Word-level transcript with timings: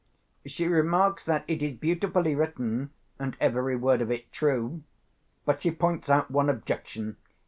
She 0.47 0.67
remarks 0.67 1.23
that 1.25 1.45
it 1.47 1.61
is 1.61 1.75
beautifully 1.75 2.33
written, 2.33 2.89
and 3.19 3.37
every 3.39 3.75
word 3.75 4.01
of 4.01 4.09
it 4.09 4.31
true. 4.31 4.81
But 5.45 5.61
she 5.61 5.69
points 5.69 6.09
out 6.09 6.31
one 6.31 6.49
objection. 6.49 7.17